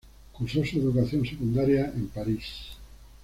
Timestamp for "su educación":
0.65-1.23